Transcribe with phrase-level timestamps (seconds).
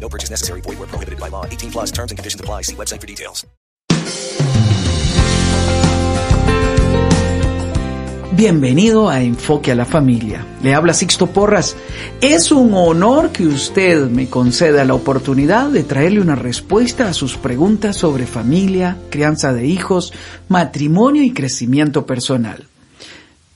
[0.00, 0.62] No purchase necessary.
[0.62, 1.44] Void where prohibited by law.
[1.44, 2.62] 18 plus terms and conditions apply.
[2.62, 3.46] See website for details.
[8.38, 10.46] Bienvenido a Enfoque a la Familia.
[10.62, 11.76] Le habla Sixto Porras.
[12.20, 17.36] Es un honor que usted me conceda la oportunidad de traerle una respuesta a sus
[17.36, 20.12] preguntas sobre familia, crianza de hijos,
[20.46, 22.68] matrimonio y crecimiento personal.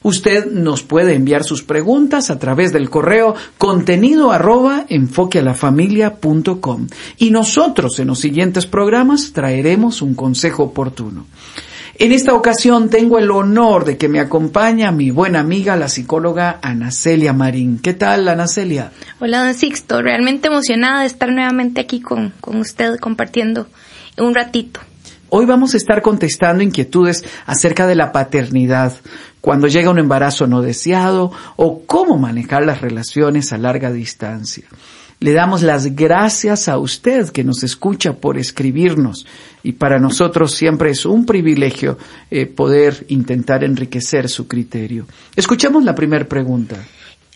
[0.02, 6.86] Usted nos puede enviar sus preguntas a través del correo contenido arroba enfoquealafamilia.com
[7.18, 11.26] y nosotros en los siguientes programas traeremos un consejo oportuno.
[11.98, 16.58] En esta ocasión tengo el honor de que me acompañe mi buena amiga, la psicóloga
[16.62, 17.78] Anacelia Marín.
[17.78, 18.92] ¿Qué tal, Anacelia?
[19.20, 20.00] Hola, don Sixto.
[20.02, 23.68] Realmente emocionada de estar nuevamente aquí con, con usted compartiendo
[24.18, 24.80] un ratito.
[25.34, 28.92] Hoy vamos a estar contestando inquietudes acerca de la paternidad,
[29.40, 34.64] cuando llega un embarazo no deseado o cómo manejar las relaciones a larga distancia.
[35.20, 39.24] Le damos las gracias a usted que nos escucha por escribirnos
[39.62, 41.96] y para nosotros siempre es un privilegio
[42.30, 45.06] eh, poder intentar enriquecer su criterio.
[45.34, 46.76] Escuchemos la primera pregunta.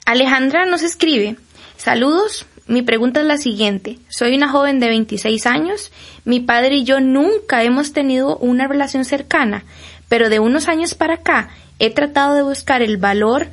[0.04, 1.38] Alejandra nos escribe,
[1.78, 3.98] saludos, mi pregunta es la siguiente.
[4.08, 5.92] Soy una joven de 26 años.
[6.24, 9.64] Mi padre y yo nunca hemos tenido una relación cercana,
[10.08, 13.48] pero de unos años para acá he tratado de buscar el valor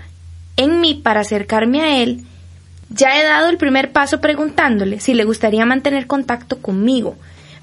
[0.57, 2.25] en mí para acercarme a él.
[2.90, 7.16] Ya he dado el primer paso preguntándole si le gustaría mantener contacto conmigo,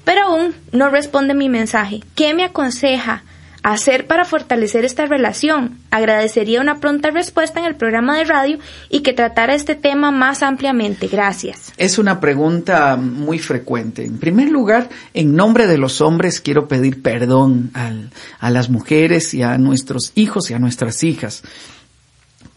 [0.05, 2.01] pero aún no responde mi mensaje.
[2.15, 3.23] ¿Qué me aconseja
[3.63, 5.77] hacer para fortalecer esta relación?
[5.91, 10.43] Agradecería una pronta respuesta en el programa de radio y que tratara este tema más
[10.43, 11.07] ampliamente.
[11.07, 11.73] Gracias.
[11.77, 14.05] Es una pregunta muy frecuente.
[14.05, 17.71] En primer lugar, en nombre de los hombres quiero pedir perdón
[18.39, 21.43] a las mujeres y a nuestros hijos y a nuestras hijas.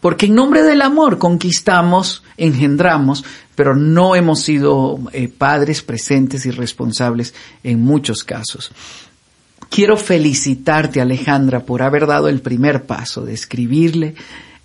[0.05, 3.23] Porque en nombre del amor conquistamos, engendramos,
[3.55, 7.33] pero no hemos sido eh, padres presentes y responsables
[7.63, 8.71] en muchos casos.
[9.69, 14.15] Quiero felicitarte, Alejandra, por haber dado el primer paso de escribirle.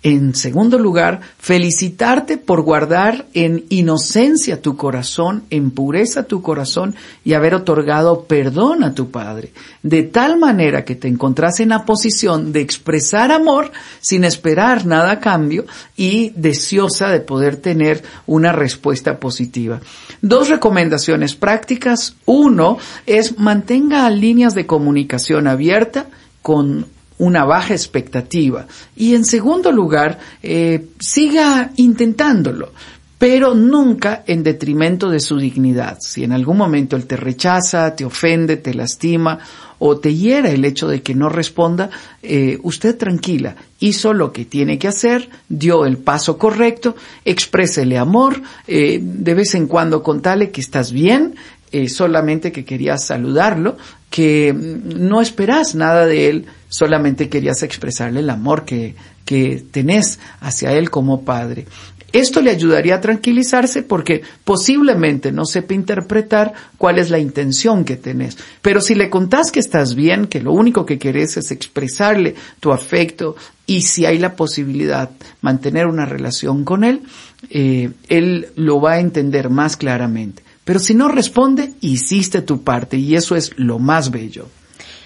[0.03, 7.33] En segundo lugar, felicitarte por guardar en inocencia tu corazón, en pureza tu corazón y
[7.33, 9.53] haber otorgado perdón a tu Padre,
[9.83, 15.11] de tal manera que te encontrás en la posición de expresar amor sin esperar nada
[15.11, 19.81] a cambio y deseosa de poder tener una respuesta positiva.
[20.23, 22.15] Dos recomendaciones prácticas.
[22.25, 26.07] Uno es mantenga líneas de comunicación abierta
[26.41, 26.87] con
[27.21, 28.65] una baja expectativa.
[28.95, 32.71] Y en segundo lugar, eh, siga intentándolo,
[33.19, 35.99] pero nunca en detrimento de su dignidad.
[36.01, 39.37] Si en algún momento él te rechaza, te ofende, te lastima
[39.77, 41.91] o te hiera el hecho de que no responda,
[42.23, 48.41] eh, usted tranquila, hizo lo que tiene que hacer, dio el paso correcto, exprésele amor,
[48.67, 51.35] eh, de vez en cuando contale que estás bien,
[51.71, 53.77] eh, solamente que querías saludarlo,
[54.09, 58.95] que mm, no esperas nada de él, solamente querías expresarle el amor que,
[59.25, 61.65] que tenés hacia él como padre.
[62.13, 67.95] Esto le ayudaría a tranquilizarse porque posiblemente no sepa interpretar cuál es la intención que
[67.95, 68.37] tenés.
[68.61, 72.73] Pero si le contás que estás bien, que lo único que querés es expresarle tu
[72.73, 73.35] afecto
[73.65, 75.09] y si hay la posibilidad
[75.41, 77.03] mantener una relación con él,
[77.49, 80.43] eh, él lo va a entender más claramente.
[80.71, 84.47] Pero si no responde, hiciste tu parte y eso es lo más bello.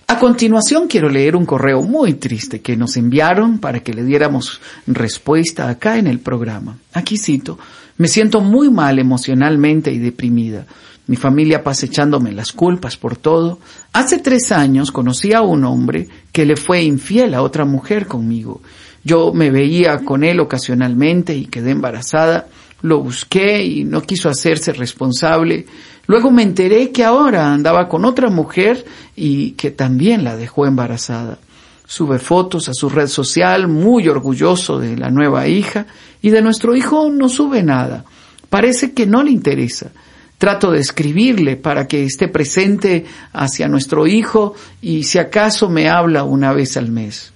[0.06, 4.62] A continuación quiero leer un correo muy triste que nos enviaron para que le diéramos
[4.86, 6.78] respuesta acá en el programa.
[6.94, 7.58] Aquí cito,
[7.98, 10.68] me siento muy mal emocionalmente y deprimida.
[11.08, 13.58] Mi familia pasa echándome las culpas por todo.
[13.92, 18.62] Hace tres años conocí a un hombre que le fue infiel a otra mujer conmigo.
[19.04, 22.50] Yo me veía con él ocasionalmente y quedé embarazada.
[22.86, 25.66] Lo busqué y no quiso hacerse responsable.
[26.06, 28.86] Luego me enteré que ahora andaba con otra mujer
[29.16, 31.40] y que también la dejó embarazada.
[31.88, 35.88] Sube fotos a su red social muy orgulloso de la nueva hija
[36.22, 38.06] y de nuestro hijo no sube nada.
[38.52, 39.90] Parece que no le interesa.
[40.38, 43.04] Trato de escribirle para que esté presente
[43.34, 47.34] hacia nuestro hijo y si acaso me habla una vez al mes.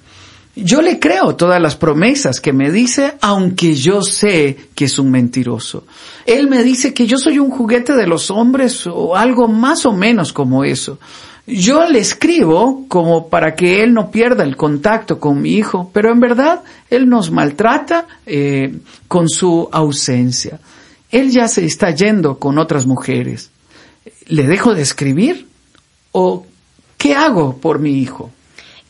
[0.64, 5.12] Yo le creo todas las promesas que me dice, aunque yo sé que es un
[5.12, 5.86] mentiroso.
[6.26, 9.94] Él me dice que yo soy un juguete de los hombres o algo más o
[9.94, 11.00] menos como eso.
[11.48, 16.12] Yo le escribo como para que él no pierda el contacto con mi hijo, pero
[16.12, 20.60] en verdad él nos maltrata eh, con su ausencia.
[21.10, 23.50] Él ya se está yendo con otras mujeres.
[24.28, 25.48] ¿Le dejo de escribir?
[26.12, 26.46] ¿O
[26.98, 28.30] qué hago por mi hijo?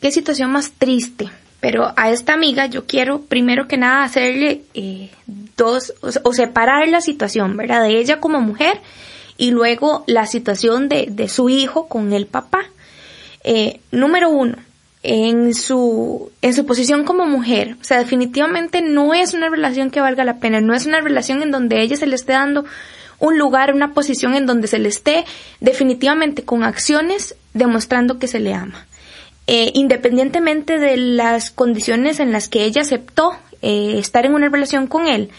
[0.00, 1.30] Qué situación más triste.
[1.60, 5.10] Pero a esta amiga yo quiero primero que nada hacerle eh,
[5.56, 7.82] dos, o, separar la situación, ¿verdad?
[7.82, 8.80] De ella como mujer
[9.36, 12.64] y luego la situación de, de su hijo con el papá.
[13.44, 14.56] Eh, número uno,
[15.02, 20.00] en su, en su posición como mujer, o sea, definitivamente no es una relación que
[20.00, 22.66] valga la pena, no es una relación en donde ella se le esté dando
[23.18, 25.24] un lugar, una posición en donde se le esté
[25.60, 28.86] definitivamente con acciones demostrando que se le ama.
[29.52, 33.32] Eh, independientemente de las condiciones en las que ella aceptó
[33.62, 35.30] eh, estar en una relación con él,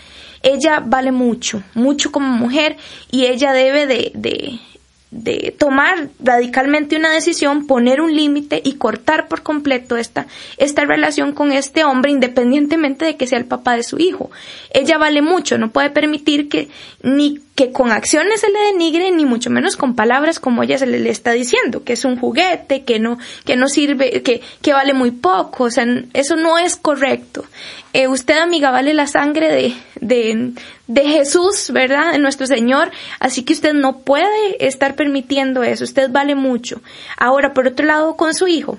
[0.44, 2.76] ella vale mucho, mucho como mujer
[3.10, 4.60] y ella debe de, de,
[5.12, 10.26] de tomar radicalmente una decisión, poner un límite y cortar por completo esta,
[10.58, 14.32] esta relación con este hombre independientemente de que sea el papá de su hijo.
[14.74, 16.70] Ella vale mucho, no puede permitir que
[17.04, 20.88] ni que con acciones se le denigre, ni mucho menos con palabras como ella se
[20.88, 24.94] le, está diciendo, que es un juguete, que no, que no sirve, que, que vale
[24.94, 27.44] muy poco, o sea, eso no es correcto.
[27.94, 30.52] Eh, usted, amiga, vale la sangre de, de,
[30.88, 32.12] de Jesús, ¿verdad?
[32.12, 36.82] De nuestro Señor, así que usted no puede estar permitiendo eso, usted vale mucho.
[37.18, 38.78] Ahora, por otro lado, con su hijo,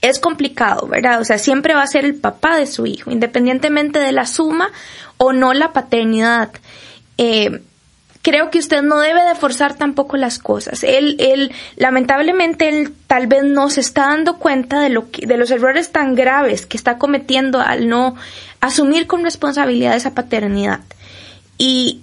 [0.00, 1.20] es complicado, ¿verdad?
[1.20, 4.70] O sea, siempre va a ser el papá de su hijo, independientemente de la suma
[5.16, 6.50] o no la paternidad.
[7.18, 7.60] Eh,
[8.28, 10.84] creo que usted no debe de forzar tampoco las cosas.
[10.84, 15.38] Él, él, lamentablemente, él tal vez no se está dando cuenta de lo que, de
[15.38, 18.16] los errores tan graves que está cometiendo al no
[18.60, 20.80] asumir con responsabilidad esa paternidad.
[21.56, 22.02] Y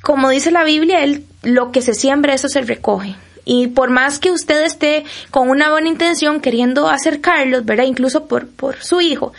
[0.00, 3.16] como dice la Biblia, él, lo que se siembra, eso se recoge.
[3.44, 7.84] Y por más que usted esté con una buena intención queriendo acercarlos, ¿verdad?
[7.84, 9.34] Incluso por, por su hijo,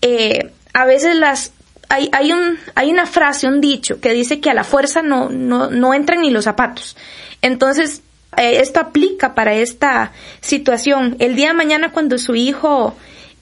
[0.00, 1.52] eh, a veces las
[1.92, 5.28] hay, hay, un, hay una frase, un dicho, que dice que a la fuerza no,
[5.28, 6.96] no, no entran ni los zapatos.
[7.42, 8.00] Entonces,
[8.38, 11.16] eh, esto aplica para esta situación.
[11.18, 12.94] El día de mañana, cuando su hijo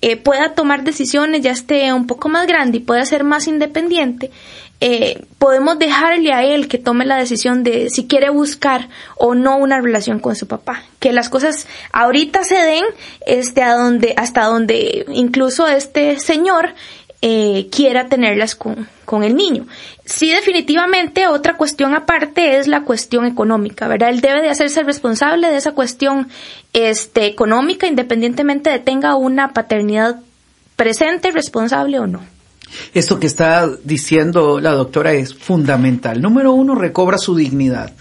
[0.02, 4.32] eh, pueda tomar decisiones, ya esté un poco más grande y pueda ser más independiente,
[4.80, 9.58] eh, podemos dejarle a él que tome la decisión de si quiere buscar o no
[9.58, 10.82] una relación con su papá.
[10.98, 12.84] Que las cosas ahorita se den
[13.26, 16.74] este, a donde, hasta donde incluso este señor
[17.22, 19.66] eh, quiera tenerlas con, con el niño.
[20.04, 24.08] Sí, definitivamente otra cuestión aparte es la cuestión económica, ¿verdad?
[24.08, 26.28] Él debe de hacerse responsable de esa cuestión
[26.72, 30.20] este, económica independientemente de tenga una paternidad
[30.76, 32.22] presente, responsable o no.
[32.94, 36.22] Esto que está diciendo la doctora es fundamental.
[36.22, 37.92] Número uno, recobra su dignidad.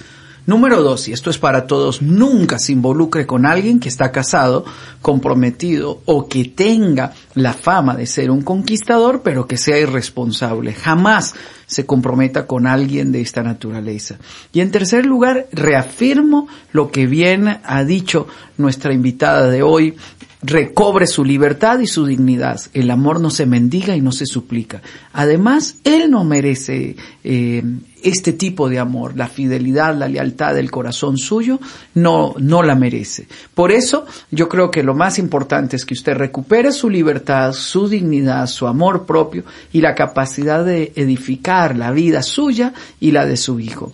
[0.49, 4.65] Número dos, y esto es para todos, nunca se involucre con alguien que está casado,
[4.99, 10.73] comprometido o que tenga la fama de ser un conquistador, pero que sea irresponsable.
[10.73, 11.35] Jamás
[11.68, 14.18] se comprometa con alguien de esta naturaleza.
[14.51, 18.25] Y en tercer lugar, reafirmo lo que bien ha dicho
[18.57, 19.97] nuestra invitada de hoy,
[20.41, 22.61] recobre su libertad y su dignidad.
[22.73, 24.81] El amor no se mendiga y no se suplica.
[25.11, 27.63] Además, él no merece eh,
[28.01, 31.59] este tipo de amor, la fidelidad, la lealtad del corazón suyo,
[31.93, 33.27] no, no la merece.
[33.53, 37.89] Por eso, yo creo que lo más importante es que usted recupere su libertad, su
[37.89, 39.43] dignidad, su amor propio
[39.73, 43.93] y la capacidad de edificar la vida suya y la de su hijo.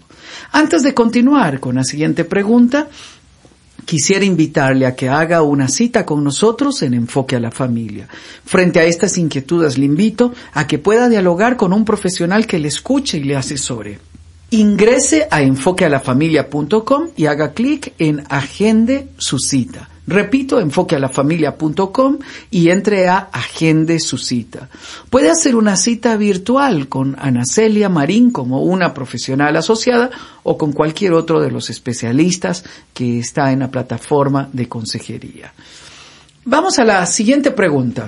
[0.52, 2.88] Antes de continuar con la siguiente pregunta,
[3.86, 8.08] quisiera invitarle a que haga una cita con nosotros en Enfoque a la Familia.
[8.44, 12.68] Frente a estas inquietudes le invito a que pueda dialogar con un profesional que le
[12.68, 14.00] escuche y le asesore.
[14.52, 19.90] Ingrese a enfoquealafamilia.com y haga clic en Agende su cita.
[20.08, 22.20] Repito, enfoquealafamilia.com
[22.52, 24.70] y entre a Agende su cita.
[25.10, 30.12] Puede hacer una cita virtual con Ana Celia Marín como una profesional asociada
[30.44, 35.54] o con cualquier otro de los especialistas que está en la plataforma de consejería.
[36.44, 38.08] Vamos a la siguiente pregunta.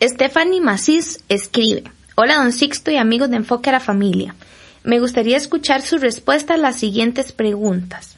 [0.00, 4.34] Stephanie Macís escribe, Hola don Sixto y amigos de Enfoque a la Familia.
[4.82, 8.16] Me gustaría escuchar su respuesta a las siguientes preguntas.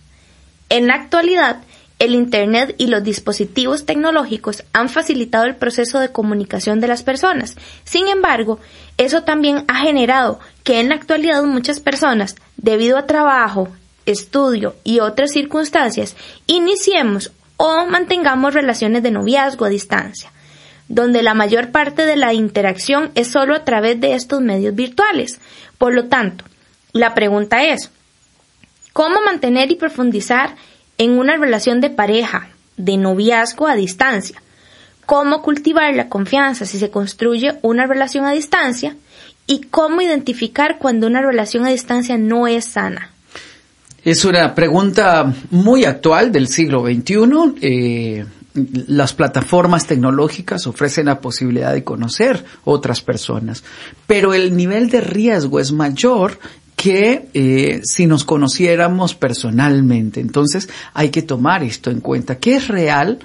[0.69, 1.63] En la actualidad,
[2.01, 7.57] el Internet y los dispositivos tecnológicos han facilitado el proceso de comunicación de las personas.
[7.85, 8.59] Sin embargo,
[8.97, 13.69] eso también ha generado que en la actualidad muchas personas, debido a trabajo,
[14.07, 16.17] estudio y otras circunstancias,
[16.47, 20.33] iniciemos o mantengamos relaciones de noviazgo a distancia,
[20.89, 25.39] donde la mayor parte de la interacción es solo a través de estos medios virtuales.
[25.77, 26.47] Por lo tanto,
[26.95, 27.91] la pregunta es,
[28.95, 30.57] ¿cómo mantener y profundizar
[31.01, 34.43] en una relación de pareja, de noviazgo a distancia.
[35.07, 38.95] Cómo cultivar la confianza si se construye una relación a distancia
[39.47, 43.13] y cómo identificar cuando una relación a distancia no es sana.
[44.05, 47.55] Es una pregunta muy actual del siglo XXI.
[47.63, 48.27] Eh,
[48.89, 53.65] las plataformas tecnológicas ofrecen la posibilidad de conocer otras personas,
[54.07, 56.39] pero el nivel de riesgo es mayor
[56.81, 60.19] que eh, si nos conociéramos personalmente.
[60.19, 62.39] Entonces hay que tomar esto en cuenta.
[62.39, 63.19] ¿Qué es real?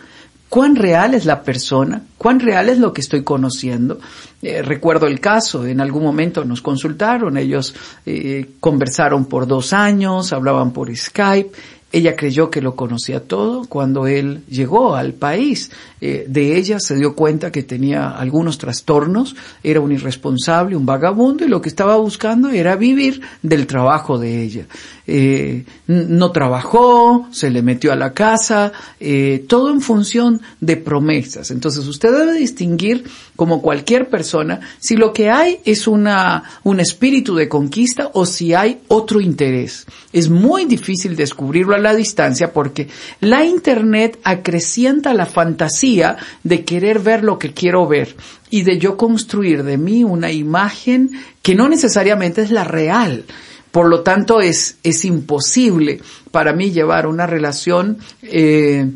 [0.50, 2.02] ¿Cuán real es la persona?
[2.18, 4.02] ¿Cuán real es lo que estoy conociendo?
[4.42, 7.74] Eh, recuerdo el caso, en algún momento nos consultaron, ellos
[8.06, 11.52] eh, conversaron por dos años, hablaban por Skype,
[11.96, 15.72] ella creyó que lo conocía todo cuando él llegó al país.
[16.02, 19.34] Eh, de ella se dio cuenta que tenía algunos trastornos,
[19.64, 24.44] era un irresponsable, un vagabundo y lo que estaba buscando era vivir del trabajo de
[24.44, 24.66] ella.
[25.08, 31.50] Eh, no trabajó, se le metió a la casa, eh, todo en función de promesas.
[31.50, 33.06] Entonces usted debe distinguir
[33.38, 38.54] como cualquier persona si lo que hay es una, un espíritu de conquista o si
[38.54, 39.86] hay otro interés.
[40.12, 42.90] Es muy difícil descubrirlo la distancia porque
[43.22, 48.16] la Internet acrecienta la fantasía de querer ver lo que quiero ver
[48.50, 51.12] y de yo construir de mí una imagen
[51.42, 53.26] que no necesariamente es la real.
[53.72, 56.00] Por lo tanto, es, es imposible
[56.32, 58.90] para mí llevar una relación eh,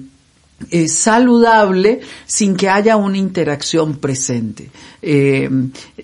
[0.71, 4.69] eh, saludable sin que haya una interacción presente.
[5.01, 5.49] Eh,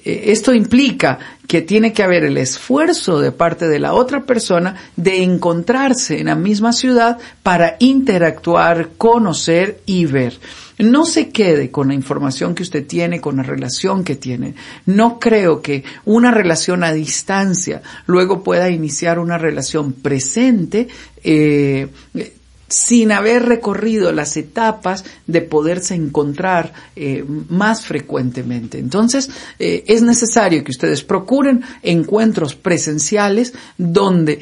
[0.04, 5.24] esto implica que tiene que haber el esfuerzo de parte de la otra persona de
[5.24, 10.40] encontrarse en la misma ciudad para interactuar, conocer y ver.
[10.78, 14.56] No se quede con la información que usted tiene, con la relación que tiene.
[14.86, 20.88] No creo que una relación a distancia luego pueda iniciar una relación presente
[21.24, 21.88] eh,
[22.68, 28.80] sin haber recorrido las etapas de poderse encontrar eh, más frecuentemente.
[28.80, 29.30] Entonces,
[29.60, 34.42] eh, es necesario que ustedes procuren encuentros presenciales donde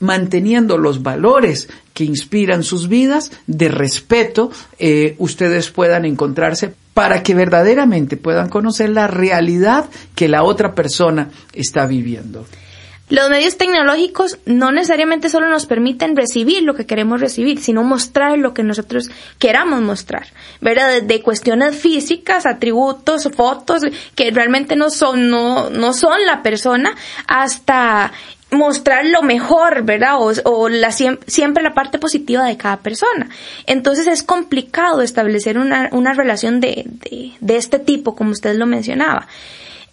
[0.00, 7.34] manteniendo los valores que inspiran sus vidas de respeto, eh, ustedes puedan encontrarse para que
[7.34, 12.46] verdaderamente puedan conocer la realidad que la otra persona está viviendo.
[13.10, 18.36] Los medios tecnológicos no necesariamente solo nos permiten recibir lo que queremos recibir, sino mostrar
[18.38, 20.26] lo que nosotros queramos mostrar,
[20.60, 21.02] ¿verdad?
[21.02, 23.82] De, cuestiones físicas, atributos, fotos
[24.14, 26.94] que realmente no son, no, no son la persona,
[27.26, 28.12] hasta
[28.50, 30.16] mostrar lo mejor, ¿verdad?
[30.20, 33.28] O, la, siempre la parte positiva de cada persona.
[33.66, 38.66] Entonces es complicado establecer una, una relación de, de, de, este tipo, como usted lo
[38.66, 39.26] mencionaba.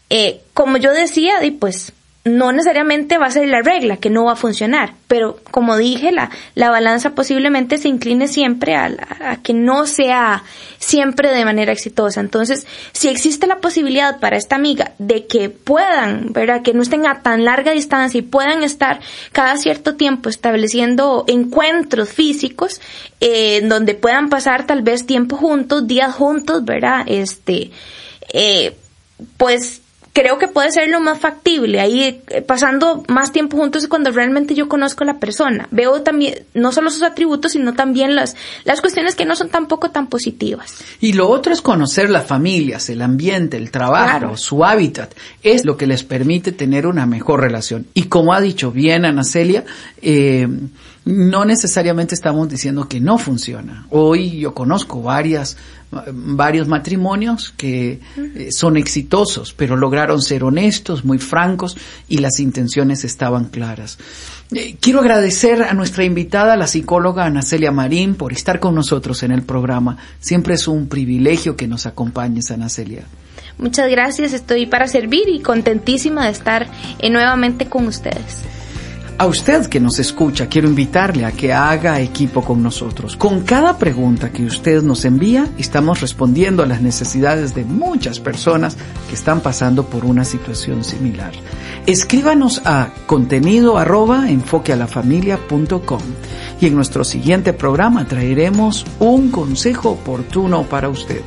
[0.10, 1.92] Eh, como yo decía, y pues
[2.26, 6.12] no necesariamente va a ser la regla, que no va a funcionar, pero como dije,
[6.12, 8.90] la, la balanza posiblemente se incline siempre a,
[9.24, 10.44] a, que no sea
[10.80, 12.22] siempre de manera exitosa.
[12.22, 16.64] Entonces, si existe la posibilidad para esta amiga de que puedan, ¿verdad?
[16.64, 19.02] Que no estén a tan larga distancia y puedan estar
[19.32, 22.82] cada cierto tiempo estableciendo encuentros físicos,
[23.20, 27.04] eh, donde puedan pasar tal vez tiempo juntos, días juntos, ¿verdad?
[27.06, 27.70] Este,
[28.34, 28.76] eh,
[29.38, 29.84] pues
[30.16, 34.56] creo que puede ser lo más factible, ahí eh, pasando más tiempo juntos cuando realmente
[34.56, 35.68] yo conozco a la persona.
[35.72, 39.92] Veo también, no solo sus atributos, sino también las, las cuestiones que no son tampoco
[39.92, 40.78] tan positivas.
[41.02, 45.14] Y lo otro es conocer las familias, el ambiente, el trabajo, su hábitat.
[45.44, 47.86] Es lo que les permite tener una mejor relación.
[47.94, 49.66] Y como ha dicho bien Ana Celia,
[50.02, 50.48] eh,
[51.04, 53.86] no necesariamente estamos diciendo que no funciona.
[53.90, 55.58] Hoy yo conozco varias
[56.12, 63.04] varios matrimonios que eh, son exitosos, pero lograron ser honestos, muy francos y las intenciones
[63.04, 63.98] estaban claras.
[64.52, 69.24] Eh, quiero agradecer a nuestra invitada, la psicóloga Ana Celia Marín, por estar con nosotros
[69.24, 69.98] en el programa.
[70.20, 73.06] Siempre es un privilegio que nos acompañes, Ana Celia.
[73.58, 76.68] Muchas gracias, estoy para servir y contentísima de estar
[77.00, 78.44] eh, nuevamente con ustedes.
[79.18, 83.16] A usted que nos escucha, quiero invitarle a que haga equipo con nosotros.
[83.16, 88.76] Con cada pregunta que usted nos envía, estamos respondiendo a las necesidades de muchas personas
[89.08, 91.32] que están pasando por una situación similar.
[91.86, 96.02] Escríbanos a contenido arroba enfoquealafamilia.com
[96.60, 101.22] y en nuestro siguiente programa traeremos un consejo oportuno para usted.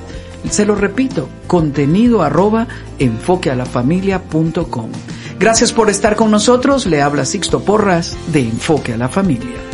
[0.51, 2.69] Se lo repito, contenido arroba
[2.99, 4.91] enfoquealafamilia.com.
[5.39, 6.85] Gracias por estar con nosotros.
[6.87, 9.69] Le habla Sixto Porras de Enfoque a la Familia.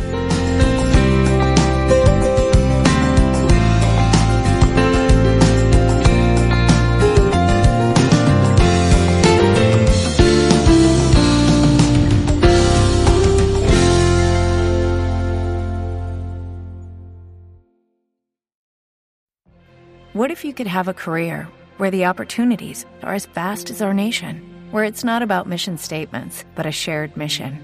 [20.13, 23.93] What if you could have a career where the opportunities are as vast as our
[23.93, 27.61] nation, where it's not about mission statements, but a shared mission?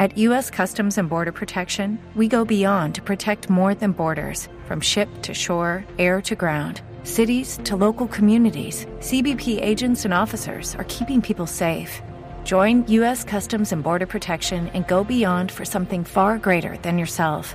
[0.00, 0.50] At U.S.
[0.50, 5.32] Customs and Border Protection, we go beyond to protect more than borders from ship to
[5.32, 8.86] shore, air to ground, cities to local communities.
[8.98, 12.02] CBP agents and officers are keeping people safe.
[12.42, 13.22] Join U.S.
[13.22, 17.54] Customs and Border Protection and go beyond for something far greater than yourself.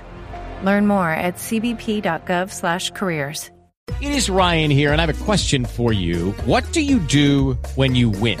[0.62, 3.50] Learn more at cbp.gov/careers.
[4.00, 6.32] It is Ryan here, and I have a question for you.
[6.46, 8.40] What do you do when you win?